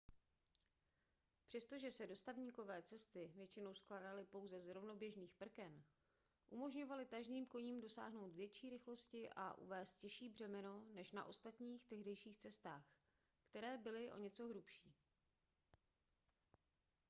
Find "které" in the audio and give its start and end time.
13.49-13.77